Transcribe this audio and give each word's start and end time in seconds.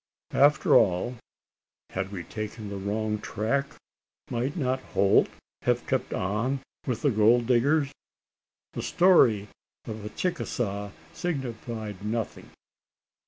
After 0.33 0.73
all, 0.73 1.17
had 1.91 2.11
we 2.11 2.23
taken 2.23 2.69
the 2.69 2.77
wrong 2.77 3.19
track? 3.19 3.67
Might 4.31 4.57
not 4.57 4.79
Holt 4.97 5.29
have 5.61 5.85
kept 5.85 6.11
on 6.11 6.61
with 6.87 7.03
the 7.03 7.11
gold 7.11 7.45
diggers? 7.45 7.91
The 8.73 8.81
story 8.81 9.47
of 9.85 10.01
the 10.01 10.09
Chicasa 10.09 10.91
signified 11.13 12.03
nothing. 12.03 12.49